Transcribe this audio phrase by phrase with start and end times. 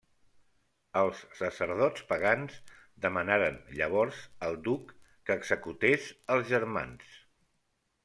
[1.01, 2.57] Els sacerdots pagans
[3.07, 4.93] demanaren llavors al duc
[5.29, 7.17] que executés els germans.